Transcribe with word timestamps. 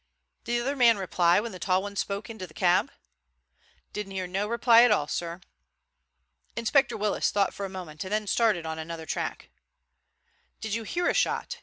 "Did 0.43 0.55
the 0.57 0.61
other 0.63 0.75
man 0.75 0.97
reply 0.97 1.39
when 1.39 1.51
the 1.51 1.59
tall 1.59 1.83
one 1.83 1.95
spoke 1.95 2.27
into 2.27 2.47
the 2.47 2.55
cab?" 2.55 2.91
"Didn't 3.93 4.13
hear 4.13 4.25
no 4.25 4.47
reply 4.47 4.81
at 4.81 4.89
all, 4.89 5.07
sir." 5.07 5.41
Inspector 6.55 6.97
Willis 6.97 7.29
thought 7.29 7.53
for 7.53 7.67
a 7.67 7.69
moment 7.69 8.03
and 8.03 8.11
then 8.11 8.25
started 8.25 8.65
on 8.65 8.79
another 8.79 9.05
tack. 9.05 9.51
"Did 10.59 10.73
you 10.73 10.81
hear 10.85 11.07
a 11.07 11.13
shot?" 11.13 11.59